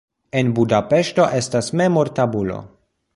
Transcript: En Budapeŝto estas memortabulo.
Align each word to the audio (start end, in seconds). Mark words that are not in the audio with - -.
En 0.39 0.47
Budapeŝto 0.59 1.27
estas 1.41 1.71
memortabulo. 1.83 2.57